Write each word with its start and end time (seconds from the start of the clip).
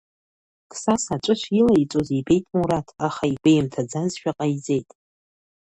Қсас 0.71 1.03
аҵәы 1.13 1.35
шилаиҵоз 1.41 2.07
ибеит 2.19 2.45
Мураҭ, 2.53 2.87
аха 3.07 3.23
игәеимҭаӡазшәа 3.31 4.31
ҟаиҵеит. 4.37 4.89